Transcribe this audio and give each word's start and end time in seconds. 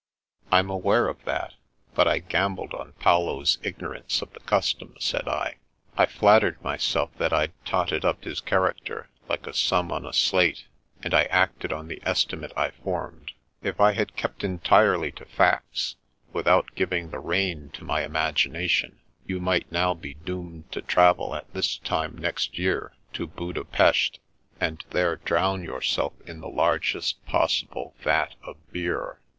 "I'm 0.51 0.71
aware 0.71 1.07
of 1.07 1.23
that, 1.25 1.53
but 1.93 2.07
I 2.07 2.17
gambled 2.17 2.73
on 2.73 2.93
Paolo^s 2.93 3.59
ignorance 3.61 4.23
of 4.23 4.33
the 4.33 4.39
custom," 4.39 4.95
said 4.99 5.27
I." 5.27 5.57
I 5.95 6.07
flattered 6.07 6.59
my 6.63 6.75
self 6.77 7.15
that 7.19 7.31
I'd 7.31 7.51
totted 7.65 8.03
up 8.03 8.23
his 8.23 8.41
character 8.41 9.11
like 9.29 9.45
a 9.45 9.53
sum 9.53 9.91
on 9.91 10.07
a 10.07 10.11
slate, 10.11 10.65
and 11.03 11.13
I 11.13 11.25
acted 11.25 11.71
on 11.71 11.87
the 11.87 12.01
estimate 12.03 12.51
I 12.57 12.71
formed. 12.71 13.33
If 13.61 13.79
I 13.79 13.91
had 13.93 14.15
kept 14.15 14.43
entirely 14.43 15.11
to 15.11 15.25
facts, 15.25 15.97
without 16.33 16.73
giving 16.73 17.11
the 17.11 17.19
rein 17.19 17.69
to 17.73 17.83
my 17.83 18.01
imagination, 18.03 19.01
you 19.27 19.39
might 19.39 19.71
now 19.71 19.93
be 19.93 20.15
doomed 20.15 20.71
to 20.71 20.81
travel 20.81 21.35
at 21.35 21.53
this 21.53 21.77
time 21.77 22.17
next 22.17 22.57
year 22.57 22.91
to 23.13 23.27
Buda 23.27 23.65
Pesth, 23.65 24.17
and 24.59 24.83
there 24.89 25.17
drown 25.17 25.63
yourself 25.63 26.13
in 26.25 26.39
the 26.41 26.49
largest 26.49 27.23
possible 27.27 27.93
vat 27.99 28.33
of 28.41 28.57
beer. 28.71 29.19